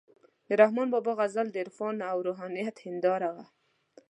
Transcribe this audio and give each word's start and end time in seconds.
د 0.47 0.49
رحمان 0.61 0.87
بابا 0.93 1.11
غزل 1.19 1.47
د 1.51 1.57
عرفان 1.63 1.95
او 2.11 2.17
روحانیت 2.27 2.75
هنداره 2.85 3.29
وه، 3.35 3.45